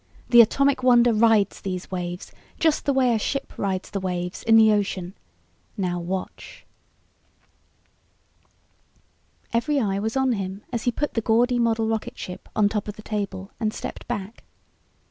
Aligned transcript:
The 0.29 0.41
Atomic 0.41 0.81
Wonder 0.81 1.13
rides 1.13 1.61
these 1.61 1.91
waves 1.91 2.31
just 2.57 2.85
the 2.85 2.91
way 2.93 3.13
a 3.13 3.19
ship 3.19 3.53
rides 3.55 3.91
the 3.91 3.99
waves 3.99 4.41
in 4.41 4.55
the 4.57 4.73
ocean. 4.73 5.13
Now 5.77 5.99
watch...." 5.99 6.65
Every 9.53 9.79
eye 9.79 9.99
was 9.99 10.17
on 10.17 10.31
him 10.31 10.63
as 10.73 10.85
he 10.85 10.91
put 10.91 11.13
the 11.13 11.21
gaudy 11.21 11.59
model 11.59 11.87
rocketship 11.87 12.49
on 12.55 12.67
top 12.67 12.87
of 12.87 12.95
the 12.95 13.03
table 13.03 13.51
and 13.59 13.71
stepped 13.75 14.07
back. 14.07 14.43